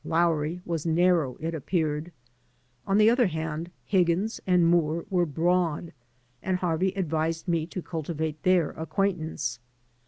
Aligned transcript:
Lowry 0.03 0.63
was 0.65 0.83
narrow, 0.83 1.35
it 1.39 1.53
appeared. 1.53 2.11
On 2.87 2.97
the 2.97 3.07
other 3.07 3.27
hand, 3.27 3.69
Higgins 3.85 4.41
and 4.47 4.65
Moore 4.65 5.05
were 5.11 5.27
broad, 5.27 5.93
and 6.41 6.57
Harvey 6.57 6.91
advised 6.95 7.47
me 7.47 7.67
to 7.67 7.83
cultivate 7.83 8.41
their 8.41 8.71
acquaintance. 8.71 9.59